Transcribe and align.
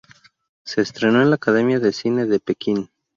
Se 0.65 0.81
entrenó 0.81 1.21
en 1.21 1.29
la 1.29 1.35
Academia 1.35 1.79
de 1.79 1.93
Cine 1.93 2.25
de 2.25 2.39
Pekín. 2.39 2.89